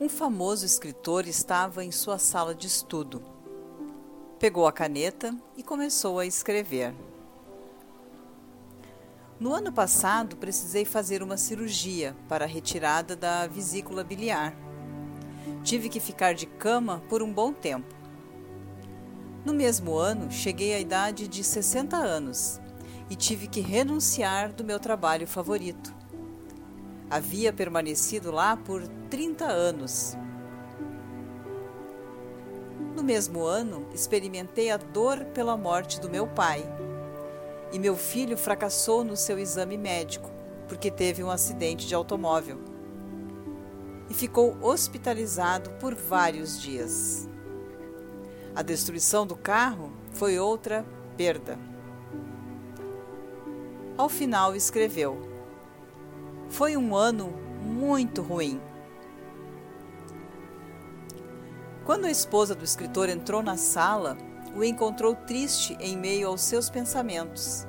[0.00, 3.22] Um famoso escritor estava em sua sala de estudo.
[4.40, 6.92] Pegou a caneta e começou a escrever.
[9.38, 14.52] No ano passado, precisei fazer uma cirurgia para a retirada da vesícula biliar.
[15.62, 17.94] Tive que ficar de cama por um bom tempo.
[19.44, 22.60] No mesmo ano, cheguei à idade de 60 anos
[23.08, 26.03] e tive que renunciar do meu trabalho favorito.
[27.14, 30.16] Havia permanecido lá por 30 anos.
[32.96, 36.64] No mesmo ano, experimentei a dor pela morte do meu pai
[37.72, 40.28] e meu filho fracassou no seu exame médico
[40.66, 42.58] porque teve um acidente de automóvel
[44.10, 47.28] e ficou hospitalizado por vários dias.
[48.56, 50.84] A destruição do carro foi outra
[51.16, 51.60] perda.
[53.96, 55.33] Ao final, escreveu:
[56.54, 57.32] Foi um ano
[57.64, 58.60] muito ruim.
[61.84, 64.16] Quando a esposa do escritor entrou na sala,
[64.54, 67.66] o encontrou triste em meio aos seus pensamentos.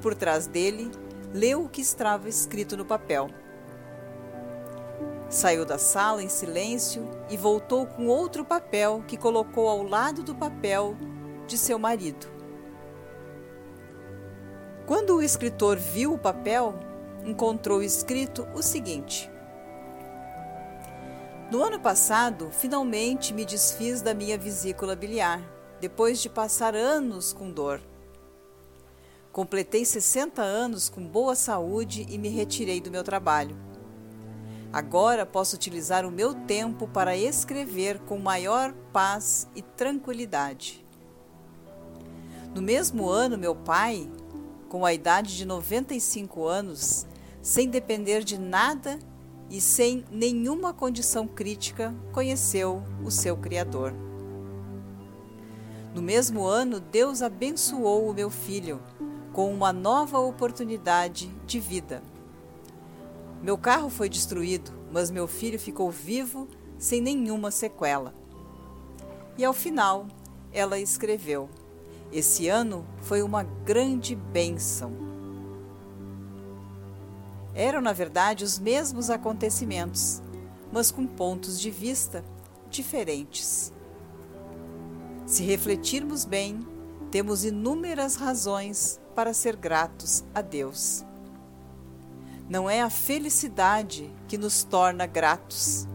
[0.00, 0.90] Por trás dele,
[1.34, 3.28] leu o que estava escrito no papel.
[5.28, 10.34] Saiu da sala em silêncio e voltou com outro papel que colocou ao lado do
[10.34, 10.96] papel
[11.46, 12.26] de seu marido.
[14.86, 16.88] Quando o escritor viu o papel,
[17.24, 19.30] encontrou escrito o seguinte:
[21.50, 25.40] No ano passado, finalmente me desfiz da minha vesícula biliar
[25.80, 27.80] depois de passar anos com dor.
[29.30, 33.56] Completei 60 anos com boa saúde e me retirei do meu trabalho.
[34.72, 40.84] Agora posso utilizar o meu tempo para escrever com maior paz e tranquilidade.
[42.54, 44.10] No mesmo ano, meu pai,
[44.68, 47.06] com a idade de 95 anos,
[47.40, 48.98] sem depender de nada
[49.50, 53.94] e sem nenhuma condição crítica, conheceu o seu Criador.
[55.94, 58.80] No mesmo ano, Deus abençoou o meu filho
[59.32, 62.02] com uma nova oportunidade de vida.
[63.42, 68.12] Meu carro foi destruído, mas meu filho ficou vivo sem nenhuma sequela.
[69.36, 70.08] E ao final,
[70.52, 71.48] ela escreveu:
[72.12, 74.92] Esse ano foi uma grande bênção.
[77.54, 80.22] Eram, na verdade, os mesmos acontecimentos,
[80.72, 82.24] mas com pontos de vista
[82.70, 83.72] diferentes.
[85.26, 86.60] Se refletirmos bem,
[87.10, 91.04] temos inúmeras razões para ser gratos a Deus.
[92.48, 95.86] Não é a felicidade que nos torna gratos,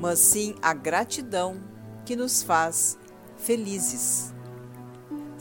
[0.00, 1.60] mas sim a gratidão
[2.04, 2.98] que nos faz
[3.36, 4.32] felizes.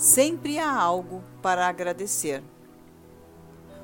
[0.01, 2.43] Sempre há algo para agradecer.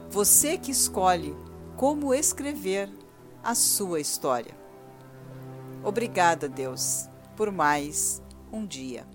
[0.09, 1.37] Você que escolhe
[1.75, 2.89] como escrever
[3.43, 4.57] a sua história.
[5.83, 8.19] Obrigada, Deus, por mais
[8.51, 9.05] um dia.